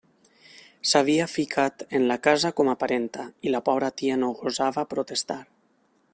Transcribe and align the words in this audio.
S'havia 0.91 1.27
ficat 1.33 1.85
en 1.99 2.07
la 2.13 2.17
casa 2.29 2.53
com 2.61 2.73
a 2.73 2.77
parenta, 2.85 3.29
i 3.49 3.55
la 3.57 3.63
pobra 3.69 3.93
tia 4.01 4.21
no 4.23 4.35
gosava 4.41 4.89
protestar. 4.97 5.41